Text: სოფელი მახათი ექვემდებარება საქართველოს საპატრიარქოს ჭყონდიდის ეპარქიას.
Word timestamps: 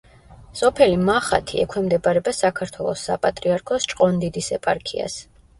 სოფელი 0.61 0.95
მახათი 1.09 1.59
ექვემდებარება 1.65 2.33
საქართველოს 2.39 3.05
საპატრიარქოს 3.11 3.89
ჭყონდიდის 3.93 4.53
ეპარქიას. 4.59 5.21